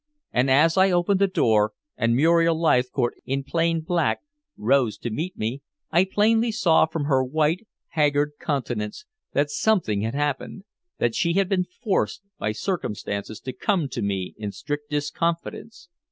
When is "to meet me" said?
4.97-5.61